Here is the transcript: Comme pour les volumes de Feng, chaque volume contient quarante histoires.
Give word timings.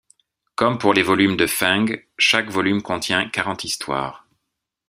Comme 0.55 0.79
pour 0.79 0.95
les 0.95 1.03
volumes 1.03 1.37
de 1.37 1.45
Feng, 1.45 1.85
chaque 2.17 2.49
volume 2.49 2.81
contient 2.81 3.29
quarante 3.29 3.65
histoires. 3.65 4.25